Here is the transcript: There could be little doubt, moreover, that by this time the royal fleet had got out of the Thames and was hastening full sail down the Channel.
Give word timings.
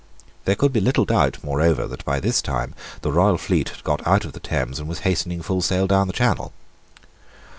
There 0.45 0.55
could 0.55 0.73
be 0.73 0.79
little 0.79 1.05
doubt, 1.05 1.37
moreover, 1.43 1.85
that 1.85 2.03
by 2.03 2.19
this 2.19 2.41
time 2.41 2.73
the 3.03 3.11
royal 3.11 3.37
fleet 3.37 3.69
had 3.69 3.83
got 3.83 4.07
out 4.07 4.25
of 4.25 4.33
the 4.33 4.39
Thames 4.39 4.79
and 4.79 4.89
was 4.89 5.01
hastening 5.01 5.43
full 5.43 5.61
sail 5.61 5.85
down 5.85 6.07
the 6.07 6.11
Channel. 6.13 6.51